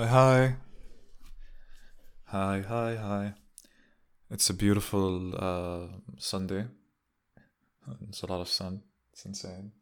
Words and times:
Hi, 0.00 0.06
hi. 0.06 0.56
Hi, 2.28 2.64
hi, 2.66 2.96
hi. 2.96 3.34
It's 4.30 4.48
a 4.48 4.54
beautiful 4.54 5.36
uh, 5.36 5.88
Sunday. 6.16 6.64
It's 8.08 8.22
a 8.22 8.26
lot 8.26 8.40
of 8.40 8.48
sun. 8.48 8.80
It's 9.12 9.26
insane. 9.26 9.72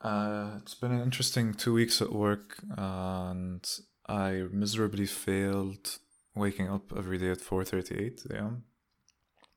Uh, 0.00 0.58
it's 0.60 0.74
been 0.74 0.90
an 0.90 1.02
interesting 1.02 1.54
two 1.54 1.72
weeks 1.72 2.02
at 2.02 2.12
work, 2.12 2.56
and 2.76 3.64
I 4.08 4.46
miserably 4.50 5.06
failed 5.06 5.98
waking 6.34 6.68
up 6.68 6.92
every 6.96 7.18
day 7.18 7.30
at 7.30 7.38
4:38 7.38 8.28
a.m. 8.32 8.64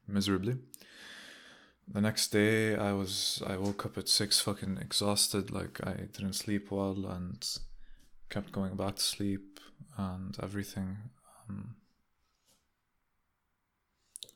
Miserably. 0.08 0.58
The 1.88 2.02
next 2.02 2.28
day, 2.28 2.76
I 2.76 2.92
was 2.94 3.42
I 3.48 3.58
woke 3.58 3.84
up 3.84 3.98
at 3.98 4.08
six, 4.08 4.40
fucking 4.40 4.78
exhausted. 4.80 5.50
Like 5.50 5.80
I 5.84 5.94
didn't 6.14 6.34
sleep 6.34 6.70
well, 6.70 7.08
and 7.08 7.44
kept 8.32 8.52
going 8.52 8.76
back 8.76 8.96
to 8.96 9.02
sleep 9.02 9.60
and 9.98 10.36
everything 10.42 10.98
um, 11.48 11.76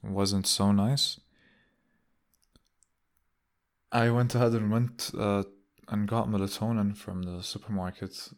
wasn't 0.03 0.45
so 0.45 0.72
nice. 0.72 1.20
I 3.91 4.09
went 4.09 4.36
ahead 4.36 4.52
and 4.52 4.70
went 4.70 5.12
uh, 5.17 5.44
and 5.88 6.08
got 6.08 6.27
melatonin 6.27 6.95
from 6.98 7.23
the 7.23 7.41
supermarket, 7.41 8.30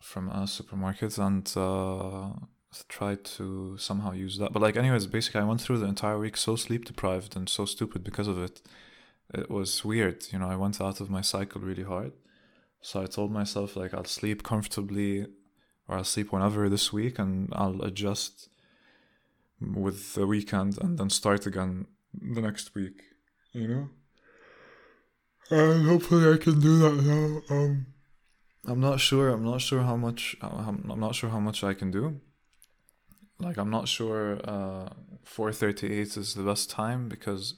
from 0.00 0.28
a 0.28 0.46
supermarket, 0.46 1.16
and 1.16 1.50
uh, 1.56 2.30
tried 2.88 3.24
to 3.24 3.76
somehow 3.78 4.12
use 4.12 4.38
that. 4.38 4.52
But 4.52 4.62
like, 4.62 4.76
anyways, 4.76 5.06
basically, 5.06 5.40
I 5.40 5.44
went 5.44 5.60
through 5.60 5.78
the 5.78 5.86
entire 5.86 6.18
week 6.18 6.36
so 6.36 6.56
sleep 6.56 6.84
deprived 6.84 7.36
and 7.36 7.48
so 7.48 7.64
stupid 7.64 8.02
because 8.02 8.26
of 8.26 8.38
it. 8.38 8.60
It 9.32 9.48
was 9.50 9.84
weird, 9.84 10.26
you 10.32 10.38
know. 10.40 10.48
I 10.48 10.56
went 10.56 10.80
out 10.80 11.00
of 11.00 11.10
my 11.10 11.20
cycle 11.20 11.60
really 11.60 11.84
hard 11.84 12.12
so 12.80 13.02
I 13.02 13.06
told 13.06 13.32
myself 13.32 13.76
like 13.76 13.94
I'll 13.94 14.04
sleep 14.04 14.42
comfortably 14.42 15.26
or 15.86 15.96
I'll 15.96 16.04
sleep 16.04 16.32
whenever 16.32 16.68
this 16.68 16.92
week 16.92 17.18
and 17.18 17.48
I'll 17.52 17.82
adjust 17.82 18.48
with 19.60 20.14
the 20.14 20.26
weekend 20.26 20.78
and 20.80 20.98
then 20.98 21.10
start 21.10 21.46
again 21.46 21.86
the 22.14 22.40
next 22.40 22.74
week, 22.74 23.02
you 23.52 23.68
know? 23.68 23.88
And 25.50 25.86
hopefully 25.86 26.32
I 26.32 26.36
can 26.36 26.60
do 26.60 26.78
that 26.78 26.94
now. 27.02 27.54
Um 27.54 27.86
I'm 28.66 28.80
not 28.80 29.00
sure. 29.00 29.30
I'm 29.30 29.44
not 29.44 29.60
sure 29.62 29.82
how 29.82 29.96
much 29.96 30.36
I'm 30.42 31.00
not 31.00 31.14
sure 31.14 31.30
how 31.30 31.40
much 31.40 31.64
I 31.64 31.74
can 31.74 31.90
do. 31.90 32.20
Like 33.38 33.56
I'm 33.56 33.70
not 33.70 33.88
sure 33.88 34.38
uh 34.44 34.90
4:38 35.24 36.16
is 36.16 36.34
the 36.34 36.42
best 36.42 36.70
time 36.70 37.08
because 37.08 37.54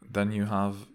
then 0.00 0.32
you 0.32 0.44
have 0.46 0.86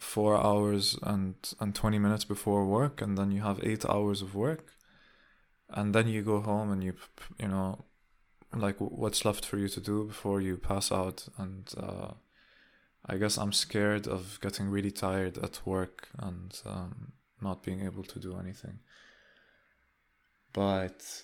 four 0.00 0.34
hours 0.36 0.98
and 1.02 1.34
and 1.60 1.74
20 1.74 1.98
minutes 1.98 2.24
before 2.24 2.64
work 2.64 3.02
and 3.02 3.18
then 3.18 3.30
you 3.30 3.42
have 3.42 3.60
eight 3.62 3.84
hours 3.84 4.22
of 4.22 4.34
work 4.34 4.72
and 5.68 5.94
then 5.94 6.08
you 6.08 6.22
go 6.22 6.40
home 6.40 6.72
and 6.72 6.82
you 6.82 6.94
you 7.38 7.46
know 7.46 7.84
like 8.54 8.76
what's 8.78 9.24
left 9.26 9.44
for 9.44 9.58
you 9.58 9.68
to 9.68 9.80
do 9.80 10.04
before 10.04 10.40
you 10.40 10.56
pass 10.56 10.90
out? 10.90 11.28
And 11.38 11.72
uh, 11.76 12.12
i 13.06 13.16
guess 13.16 13.38
i'm 13.38 13.52
scared 13.52 14.06
of 14.06 14.38
getting 14.42 14.68
really 14.68 14.90
tired 14.90 15.38
at 15.38 15.64
work 15.64 16.08
and 16.18 16.60
um, 16.66 17.12
not 17.40 17.62
being 17.62 17.84
able 17.84 18.02
to 18.04 18.18
do 18.18 18.38
anything. 18.38 18.78
But 20.52 21.22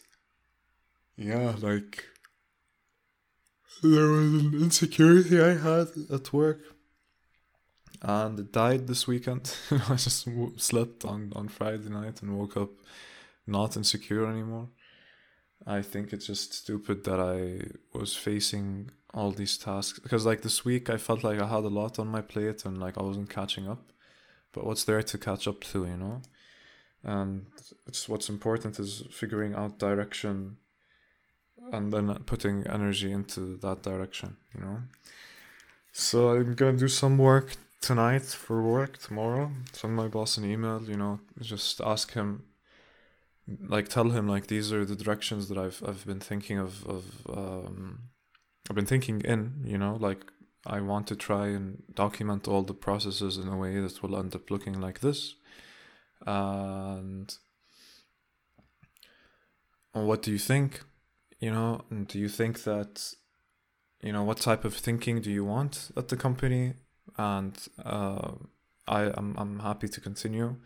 yeah 1.17 1.55
like 1.61 2.05
there 3.83 4.09
was 4.09 4.33
an 4.35 4.55
insecurity 4.55 5.41
i 5.41 5.55
had 5.55 5.89
at 6.13 6.31
work 6.33 6.61
and 8.07 8.53
died 8.53 8.87
this 8.87 9.09
weekend. 9.09 9.53
I 9.89 9.97
just 9.97 10.29
slept 10.59 11.05
on, 11.05 11.33
on 11.35 11.49
Friday 11.49 11.89
night 11.89 12.23
and 12.23 12.39
woke 12.39 12.57
up 12.57 12.71
not 13.49 13.77
insecure 13.77 14.27
anymore. 14.27 14.69
I 15.67 15.83
think 15.83 16.13
it's 16.13 16.27
just 16.27 16.55
stupid 16.55 17.03
that 17.05 17.19
I 17.19 17.99
was 17.99 18.15
facing 18.15 18.93
all 19.13 19.33
these 19.33 19.59
tasks 19.59 19.99
because 19.99 20.25
like 20.25 20.43
this 20.43 20.65
week 20.65 20.89
I 20.89 20.99
felt 20.99 21.25
like 21.25 21.41
I 21.41 21.49
had 21.49 21.65
a 21.65 21.69
lot 21.69 21.99
on 21.99 22.07
my 22.07 22.21
plate 22.21 22.65
and 22.65 22.79
like 22.79 22.97
I 22.97 23.03
wasn't 23.03 23.29
catching 23.29 23.69
up. 23.69 23.91
But 24.53 24.65
what's 24.65 24.85
there 24.85 25.03
to 25.03 25.19
catch 25.19 25.49
up 25.49 25.65
to, 25.73 25.85
you 25.85 25.97
know? 25.97 26.23
And 27.03 27.47
it's 27.89 28.09
what's 28.09 28.29
important 28.29 28.79
is 28.79 29.03
figuring 29.11 29.55
out 29.55 29.81
direction 29.81 30.59
and 31.73 31.93
then 31.93 32.15
putting 32.25 32.69
energy 32.69 33.11
into 33.11 33.57
that 33.57 33.83
direction, 33.83 34.37
you 34.55 34.61
know? 34.61 34.83
So 35.91 36.31
I'm 36.31 36.55
gonna 36.55 36.79
do 36.79 36.89
some 36.89 37.19
work 37.19 37.57
tonight 37.81 38.25
for 38.25 38.63
work 38.63 38.99
tomorrow. 38.99 39.51
Send 39.73 39.95
my 39.95 40.09
boss 40.09 40.37
an 40.37 40.45
email 40.45 40.83
you 40.83 40.97
know 40.97 41.21
just 41.41 41.81
ask 41.81 42.13
him 42.13 42.45
like 43.69 43.89
tell 43.89 44.11
him 44.11 44.27
like 44.29 44.49
these 44.49 44.73
are 44.73 44.85
the 44.85 44.97
directions 44.97 45.49
that 45.49 45.57
i've 45.57 45.81
i've 45.87 46.05
been 46.05 46.19
thinking 46.19 46.59
of 46.59 46.85
of 46.87 47.05
um 47.31 48.01
i've 48.69 48.75
been 48.75 48.87
thinking 48.87 49.21
in 49.21 49.63
you 49.65 49.79
know 49.79 49.97
like 50.01 50.25
i 50.67 50.81
want 50.81 51.07
to 51.07 51.15
try 51.15 51.47
and 51.47 51.81
document 51.95 52.49
all 52.49 52.63
the 52.63 52.75
processes 52.75 53.39
in 53.39 53.47
a 53.49 53.57
way 53.57 53.79
that 53.81 54.03
will 54.03 54.17
end 54.17 54.35
up 54.35 54.51
looking 54.51 54.81
like 54.81 55.01
this. 55.01 55.37
And 56.27 57.33
what 59.93 60.23
do 60.23 60.31
you 60.33 60.39
think 60.39 60.83
you 61.41 61.51
know 61.51 61.83
and 61.91 62.09
do 62.09 62.19
you 62.19 62.29
think 62.29 62.65
that 62.65 63.15
you 64.03 64.13
know 64.13 64.23
what 64.23 64.39
type 64.39 64.65
of 64.65 64.75
thinking 64.75 65.21
do 65.21 65.31
you 65.31 65.45
want 65.45 65.91
at 65.97 66.09
the 66.09 66.17
company 66.17 66.75
and 67.19 67.57
uh, 67.85 68.33
I 68.87 69.03
am 69.17 69.35
I'm 69.39 69.61
happy 69.61 69.89
to 69.89 70.01
continue. 70.01 70.57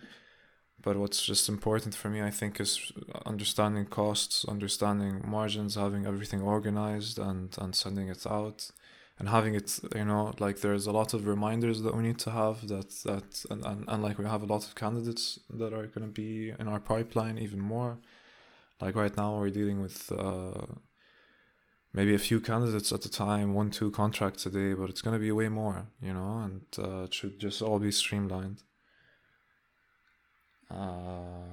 But 0.83 0.97
what's 0.97 1.23
just 1.23 1.49
important 1.49 1.95
for 1.95 2.09
me, 2.09 2.23
I 2.23 2.31
think, 2.31 2.59
is 2.59 2.93
understanding 3.27 3.85
costs, 3.85 4.47
understanding 4.47 5.23
margins, 5.27 5.75
having 5.75 6.07
everything 6.07 6.41
organized, 6.41 7.19
and 7.19 7.55
and 7.59 7.75
sending 7.75 8.09
it 8.09 8.27
out, 8.27 8.71
and 9.19 9.29
having 9.29 9.55
it, 9.55 9.79
you 9.95 10.07
know, 10.07 10.33
like 10.39 10.61
there's 10.61 10.87
a 10.87 10.93
lot 10.93 11.13
of 11.13 11.27
reminders 11.27 11.83
that 11.83 11.95
we 11.95 12.03
need 12.03 12.19
to 12.21 12.31
have 12.31 12.69
that 12.69 12.91
that 13.05 13.45
and 13.51 13.65
and, 13.67 13.85
and 13.89 14.03
like 14.03 14.19
we 14.19 14.25
have 14.25 14.43
a 14.43 14.47
lot 14.55 14.65
of 14.65 14.75
candidates 14.75 15.39
that 15.51 15.73
are 15.75 15.87
going 15.87 16.07
to 16.07 16.15
be 16.25 16.55
in 16.59 16.67
our 16.69 16.81
pipeline 16.81 17.37
even 17.39 17.61
more. 17.61 17.99
Like 18.81 18.97
right 18.97 19.17
now, 19.17 19.39
we're 19.39 19.51
dealing 19.51 19.81
with. 19.83 20.11
Uh, 20.13 20.67
maybe 21.93 22.15
a 22.15 22.19
few 22.19 22.41
candidates 22.41 22.93
at 22.93 23.05
a 23.05 23.11
time, 23.11 23.55
one, 23.55 23.71
two 23.71 23.91
contracts 23.91 24.47
a 24.47 24.51
day, 24.51 24.75
but 24.75 24.91
it's 24.91 25.03
going 25.03 25.15
to 25.15 25.21
be 25.21 25.33
way 25.33 25.49
more, 25.49 25.87
you 26.01 26.13
know, 26.13 26.39
and 26.39 26.63
uh, 26.79 27.05
it 27.05 27.15
should 27.15 27.39
just 27.41 27.63
all 27.63 27.79
be 27.79 27.91
streamlined. 27.91 28.63
Uh, 30.71 31.49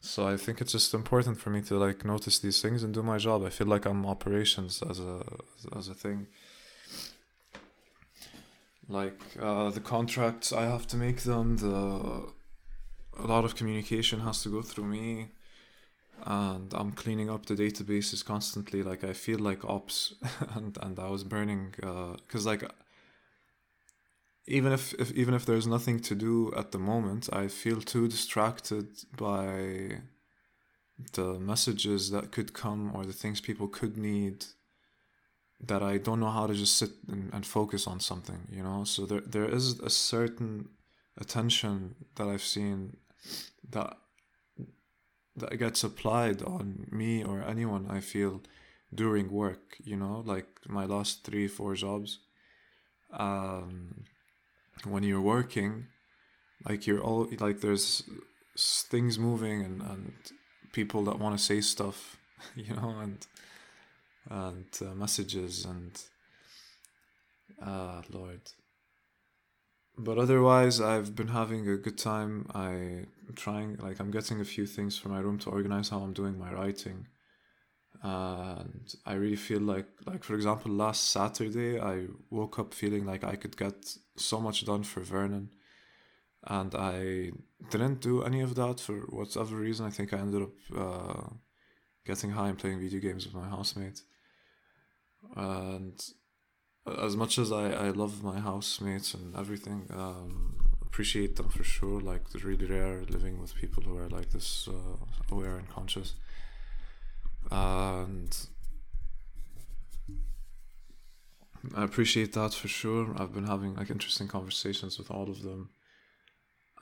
so 0.00 0.28
I 0.28 0.36
think 0.36 0.60
it's 0.60 0.72
just 0.72 0.94
important 0.94 1.40
for 1.40 1.50
me 1.50 1.62
to 1.62 1.76
like 1.78 2.04
notice 2.04 2.38
these 2.38 2.62
things 2.62 2.84
and 2.84 2.94
do 2.94 3.02
my 3.02 3.18
job. 3.18 3.44
I 3.44 3.50
feel 3.50 3.66
like 3.66 3.86
I'm 3.86 4.06
operations 4.06 4.82
as 4.88 5.00
a 5.00 5.24
as 5.76 5.88
a 5.88 5.94
thing. 5.94 6.28
Like 8.88 9.20
uh, 9.40 9.70
the 9.70 9.80
contracts, 9.80 10.52
I 10.52 10.62
have 10.62 10.86
to 10.88 10.96
make 10.96 11.22
them. 11.22 11.56
The 11.56 12.32
a 13.18 13.26
lot 13.26 13.44
of 13.44 13.56
communication 13.56 14.20
has 14.20 14.42
to 14.42 14.48
go 14.48 14.62
through 14.62 14.84
me 14.84 15.28
and 16.24 16.72
I'm 16.74 16.92
cleaning 16.92 17.30
up 17.30 17.46
the 17.46 17.54
databases 17.54 18.24
constantly. 18.24 18.82
Like 18.82 19.04
I 19.04 19.12
feel 19.12 19.38
like 19.38 19.64
ops, 19.64 20.14
and 20.54 20.76
and 20.82 20.98
I 20.98 21.08
was 21.08 21.24
burning 21.24 21.74
because 21.76 22.46
uh, 22.46 22.50
like 22.50 22.64
even 24.46 24.72
if, 24.72 24.94
if 24.94 25.12
even 25.12 25.34
if 25.34 25.44
there's 25.46 25.66
nothing 25.66 26.00
to 26.00 26.14
do 26.14 26.52
at 26.56 26.72
the 26.72 26.78
moment, 26.78 27.28
I 27.32 27.48
feel 27.48 27.80
too 27.80 28.08
distracted 28.08 28.88
by 29.16 30.00
the 31.12 31.38
messages 31.38 32.10
that 32.10 32.32
could 32.32 32.52
come 32.52 32.90
or 32.94 33.04
the 33.04 33.12
things 33.12 33.40
people 33.40 33.68
could 33.68 33.96
need 33.96 34.46
that 35.60 35.82
I 35.82 35.98
don't 35.98 36.20
know 36.20 36.30
how 36.30 36.46
to 36.46 36.54
just 36.54 36.76
sit 36.76 36.90
and, 37.08 37.32
and 37.32 37.46
focus 37.46 37.86
on 37.86 38.00
something. 38.00 38.48
You 38.50 38.62
know, 38.62 38.84
so 38.84 39.06
there 39.06 39.20
there 39.20 39.48
is 39.48 39.80
a 39.80 39.90
certain 39.90 40.68
attention 41.16 41.94
that 42.16 42.28
I've 42.28 42.42
seen 42.42 42.96
that 43.70 43.96
that 45.36 45.56
gets 45.58 45.84
applied 45.84 46.42
on 46.42 46.88
me 46.90 47.22
or 47.22 47.42
anyone 47.42 47.86
I 47.88 48.00
feel 48.00 48.42
during 48.92 49.30
work, 49.30 49.76
you 49.84 49.96
know, 49.96 50.22
like 50.26 50.46
my 50.66 50.84
last 50.84 51.24
three, 51.24 51.46
four 51.46 51.74
jobs. 51.74 52.18
Um, 53.12 54.04
when 54.84 55.02
you're 55.02 55.20
working, 55.20 55.86
like 56.68 56.86
you're 56.86 57.00
all 57.00 57.28
like 57.38 57.60
there's 57.60 58.02
things 58.56 59.18
moving 59.18 59.62
and, 59.62 59.80
and 59.82 60.12
people 60.72 61.04
that 61.04 61.18
want 61.18 61.38
to 61.38 61.42
say 61.42 61.60
stuff, 61.60 62.16
you 62.56 62.74
know, 62.74 62.96
and 63.00 63.26
and 64.30 64.66
uh, 64.82 64.94
messages 64.94 65.64
and 65.64 66.02
uh, 67.64 68.02
Lord, 68.10 68.40
but 69.98 70.18
otherwise 70.18 70.80
i've 70.80 71.14
been 71.14 71.28
having 71.28 71.68
a 71.68 71.76
good 71.76 71.98
time 71.98 72.46
i'm 72.54 73.06
trying 73.34 73.76
like 73.78 74.00
i'm 74.00 74.10
getting 74.10 74.40
a 74.40 74.44
few 74.44 74.66
things 74.66 74.96
for 74.96 75.08
my 75.08 75.18
room 75.18 75.38
to 75.38 75.50
organize 75.50 75.88
how 75.88 75.98
i'm 75.98 76.12
doing 76.12 76.38
my 76.38 76.52
writing 76.52 77.06
and 78.02 78.94
i 79.06 79.14
really 79.14 79.36
feel 79.36 79.60
like 79.60 79.88
like 80.06 80.22
for 80.22 80.34
example 80.34 80.70
last 80.70 81.10
saturday 81.10 81.80
i 81.80 82.04
woke 82.30 82.58
up 82.58 82.72
feeling 82.72 83.04
like 83.04 83.24
i 83.24 83.34
could 83.34 83.56
get 83.56 83.96
so 84.16 84.40
much 84.40 84.64
done 84.64 84.82
for 84.82 85.00
vernon 85.00 85.50
and 86.44 86.74
I 86.74 87.30
didn't 87.70 88.00
do 88.00 88.22
any 88.22 88.40
of 88.40 88.54
that 88.54 88.80
for 88.80 89.00
whatever 89.10 89.56
reason. 89.56 89.86
I 89.86 89.90
think 89.90 90.12
I 90.12 90.18
ended 90.18 90.42
up 90.42 90.54
uh, 90.76 91.30
getting 92.06 92.30
high 92.30 92.48
and 92.48 92.58
playing 92.58 92.80
video 92.80 93.00
games 93.00 93.26
with 93.26 93.34
my 93.34 93.48
housemate. 93.48 94.02
And 95.36 96.00
as 96.98 97.16
much 97.16 97.38
as 97.38 97.50
I, 97.52 97.70
I 97.70 97.90
love 97.90 98.22
my 98.22 98.38
housemates 98.38 99.14
and 99.14 99.34
everything, 99.36 99.88
um, 99.92 100.66
appreciate 100.82 101.36
them 101.36 101.48
for 101.48 101.64
sure. 101.64 102.00
Like, 102.00 102.22
it's 102.34 102.44
really 102.44 102.66
rare 102.66 103.02
living 103.08 103.40
with 103.40 103.54
people 103.54 103.82
who 103.82 103.96
are 103.98 104.08
like 104.08 104.30
this 104.30 104.68
uh, 104.68 104.96
aware 105.30 105.56
and 105.56 105.68
conscious. 105.68 106.14
And 107.50 108.36
I 111.74 111.84
appreciate 111.84 112.32
that 112.34 112.54
for 112.54 112.68
sure. 112.68 113.14
I've 113.18 113.32
been 113.32 113.46
having 113.46 113.74
like 113.74 113.90
interesting 113.90 114.28
conversations 114.28 114.98
with 114.98 115.10
all 115.10 115.28
of 115.28 115.42
them, 115.42 115.70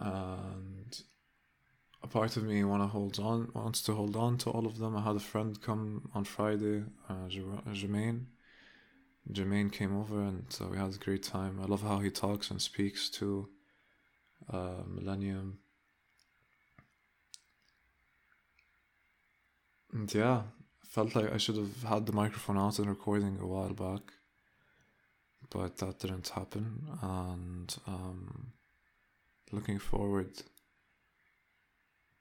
and 0.01 1.03
a 2.03 2.07
part 2.07 2.37
of 2.37 2.45
me 2.45 2.63
want 2.65 2.83
to 2.83 2.89
hold 2.89 3.19
on, 3.19 3.51
wants 3.55 3.81
to 3.83 3.95
hold 3.95 4.17
on 4.17 4.39
to 4.39 4.51
all 4.51 4.67
of 4.67 4.79
them. 4.79 4.97
I 4.97 5.03
had 5.03 5.17
a 5.17 5.21
friend 5.21 5.61
come 5.61 6.11
on 6.15 6.25
Friday, 6.25 6.85
uh, 7.09 7.29
Jermaine. 7.29 8.27
Jermaine 9.33 9.73
came 9.73 9.97
over 9.97 10.21
and 10.21 10.47
uh, 10.61 10.69
we 10.69 10.77
had 10.77 10.95
a 10.95 10.99
great 10.99 11.23
time. 11.23 11.59
I 11.61 11.67
love 11.67 11.83
how 11.83 11.99
he 11.99 12.11
talks 12.11 12.51
and 12.51 12.63
speaks 12.63 13.09
to 13.11 13.49
uh, 14.53 14.83
Millennium. 14.87 15.59
And 19.93 20.13
yeah, 20.15 20.43
felt 20.85 21.15
like 21.15 21.33
I 21.33 21.39
should 21.39 21.57
have 21.57 21.83
had 21.83 22.07
the 22.07 22.13
microphone 22.13 22.59
out 22.59 22.79
and 22.79 22.89
recording 22.89 23.39
a 23.41 23.47
while 23.47 23.75
back 23.75 24.13
but 25.51 25.79
that 25.79 25.99
didn't 25.99 26.29
happen. 26.29 26.87
And 27.03 27.77
um, 27.87 28.53
looking 29.53 29.79
forward 29.79 30.43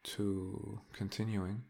to 0.04 0.80
continuing. 0.94 1.64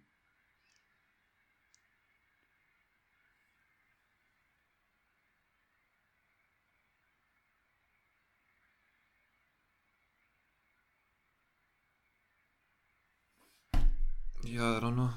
Yeah, 14.47 14.77
I 14.77 14.79
don't 14.79 14.95
know. 14.95 15.09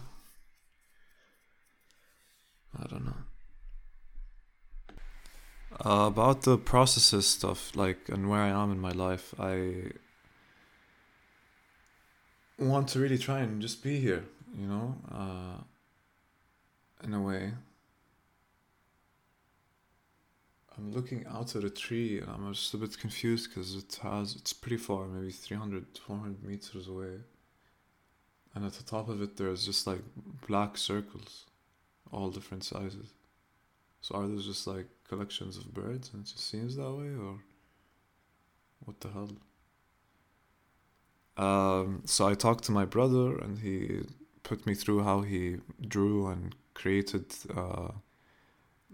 I 2.78 2.86
don't 2.86 3.04
know. 3.04 3.16
Uh, 5.84 6.06
about 6.06 6.42
the 6.42 6.56
processes 6.56 7.26
stuff, 7.26 7.76
like, 7.76 8.08
and 8.08 8.30
where 8.30 8.40
I 8.40 8.48
am 8.48 8.72
in 8.72 8.80
my 8.80 8.90
life, 8.90 9.34
I 9.38 9.92
want 12.58 12.88
to 12.88 13.00
really 13.00 13.18
try 13.18 13.40
and 13.40 13.60
just 13.60 13.82
be 13.82 14.00
here, 14.00 14.24
you 14.56 14.66
know, 14.66 14.96
uh, 15.12 15.62
in 17.04 17.12
a 17.12 17.20
way. 17.20 17.52
I'm 20.76 20.92
looking 20.92 21.26
out 21.26 21.54
at 21.54 21.64
a 21.64 21.70
tree 21.70 22.18
and 22.20 22.30
I'm 22.30 22.52
just 22.54 22.72
a 22.72 22.78
bit 22.78 22.98
confused 22.98 23.50
because 23.50 23.74
it 23.74 23.98
has, 24.02 24.36
it's 24.36 24.54
pretty 24.54 24.78
far, 24.78 25.06
maybe 25.06 25.32
300, 25.32 25.84
400 25.98 26.42
meters 26.42 26.88
away. 26.88 27.18
And 28.54 28.64
at 28.64 28.72
the 28.72 28.82
top 28.82 29.08
of 29.08 29.22
it, 29.22 29.36
there's 29.36 29.64
just 29.64 29.86
like 29.86 30.02
black 30.46 30.76
circles, 30.76 31.46
all 32.10 32.30
different 32.30 32.64
sizes. 32.64 33.12
So 34.00 34.16
are 34.16 34.26
those 34.26 34.46
just 34.46 34.66
like 34.66 34.86
collections 35.08 35.56
of 35.56 35.74
birds 35.74 36.10
and 36.12 36.22
it 36.22 36.28
just 36.28 36.48
seems 36.50 36.76
that 36.76 36.90
way, 36.90 37.14
or 37.14 37.38
what 38.84 39.00
the 39.00 39.08
hell? 39.08 39.30
Um, 41.36 42.02
so 42.04 42.26
I 42.26 42.34
talked 42.34 42.64
to 42.64 42.72
my 42.72 42.84
brother, 42.84 43.38
and 43.38 43.58
he 43.60 44.00
put 44.42 44.66
me 44.66 44.74
through 44.74 45.04
how 45.04 45.20
he 45.20 45.58
drew 45.86 46.26
and 46.26 46.54
created 46.74 47.26
uh, 47.56 47.92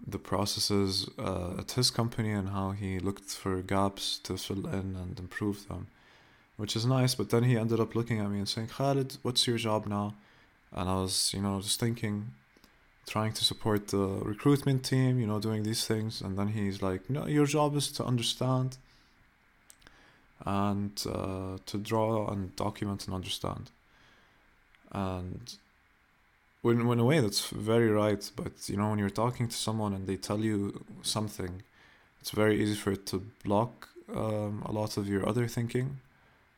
the 0.05 0.19
processes 0.19 1.09
uh, 1.17 1.55
at 1.57 1.71
his 1.71 1.89
company 1.89 2.31
and 2.31 2.49
how 2.49 2.71
he 2.71 2.99
looked 2.99 3.31
for 3.31 3.61
gaps 3.61 4.19
to 4.19 4.37
fill 4.37 4.67
in 4.67 4.95
and 4.95 5.19
improve 5.19 5.67
them, 5.67 5.87
which 6.57 6.75
is 6.75 6.85
nice. 6.85 7.15
But 7.15 7.29
then 7.29 7.43
he 7.43 7.57
ended 7.57 7.79
up 7.79 7.95
looking 7.95 8.19
at 8.19 8.29
me 8.29 8.39
and 8.39 8.47
saying, 8.47 8.67
Khalid, 8.67 9.17
what's 9.21 9.47
your 9.47 9.57
job 9.57 9.85
now? 9.87 10.15
And 10.71 10.89
I 10.89 10.95
was, 10.95 11.33
you 11.33 11.41
know, 11.41 11.61
just 11.61 11.79
thinking, 11.79 12.31
trying 13.07 13.33
to 13.33 13.45
support 13.45 13.87
the 13.87 13.97
recruitment 13.97 14.83
team, 14.83 15.19
you 15.19 15.27
know, 15.27 15.39
doing 15.39 15.63
these 15.63 15.85
things. 15.85 16.21
And 16.21 16.37
then 16.37 16.49
he's 16.49 16.81
like, 16.81 17.09
no, 17.09 17.27
your 17.27 17.45
job 17.45 17.75
is 17.75 17.91
to 17.93 18.03
understand 18.03 18.77
and 20.45 21.01
uh, 21.09 21.57
to 21.65 21.77
draw 21.77 22.27
and 22.27 22.55
document 22.55 23.05
and 23.05 23.15
understand. 23.15 23.71
And 24.91 25.53
when, 26.61 26.81
in 26.81 26.99
a 26.99 27.05
way, 27.05 27.19
that's 27.19 27.47
very 27.49 27.89
right. 27.89 28.29
But, 28.35 28.67
you 28.67 28.77
know, 28.77 28.89
when 28.89 28.99
you're 28.99 29.09
talking 29.09 29.47
to 29.47 29.55
someone 29.55 29.93
and 29.93 30.07
they 30.07 30.17
tell 30.17 30.39
you 30.39 30.83
something, 31.03 31.63
it's 32.21 32.31
very 32.31 32.61
easy 32.61 32.75
for 32.75 32.91
it 32.91 33.05
to 33.07 33.23
block 33.43 33.89
um, 34.13 34.63
a 34.65 34.71
lot 34.71 34.97
of 34.97 35.07
your 35.07 35.27
other 35.27 35.47
thinking 35.47 35.99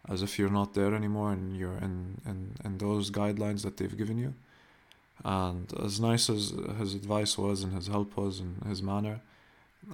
as 0.09 0.21
if 0.21 0.39
you're 0.39 0.49
not 0.49 0.73
there 0.73 0.93
anymore 0.93 1.31
and 1.31 1.57
you're 1.57 1.77
in, 1.77 2.21
in, 2.25 2.55
in 2.63 2.77
those 2.77 3.11
guidelines 3.11 3.63
that 3.63 3.77
they've 3.77 3.97
given 3.97 4.17
you. 4.17 4.33
And 5.25 5.71
as 5.83 5.99
nice 5.99 6.29
as 6.29 6.53
his 6.77 6.93
advice 6.93 7.37
was 7.37 7.63
and 7.63 7.73
his 7.73 7.87
help 7.87 8.15
was 8.15 8.39
and 8.39 8.63
his 8.63 8.81
manner, 8.81 9.21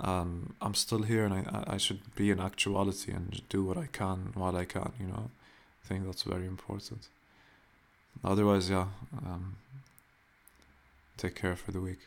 um, 0.01 0.53
I'm 0.61 0.73
still 0.73 1.03
here 1.03 1.25
and 1.25 1.33
I, 1.33 1.63
I 1.67 1.77
should 1.77 2.15
be 2.15 2.29
in 2.29 2.39
actuality 2.39 3.11
and 3.11 3.41
do 3.49 3.63
what 3.63 3.77
I 3.77 3.87
can 3.91 4.31
while 4.33 4.55
I 4.55 4.65
can, 4.65 4.91
you 4.99 5.07
know. 5.07 5.29
I 5.83 5.87
think 5.87 6.05
that's 6.05 6.23
very 6.23 6.45
important. 6.45 7.07
Otherwise, 8.23 8.69
yeah, 8.69 8.87
um, 9.25 9.57
take 11.17 11.35
care 11.35 11.55
for 11.55 11.71
the 11.71 11.81
week. 11.81 11.99